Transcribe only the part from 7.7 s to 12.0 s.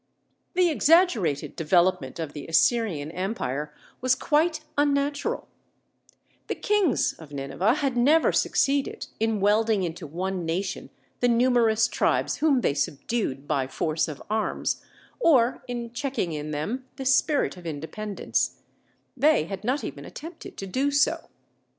had never succeeded in welding into one nation the numerous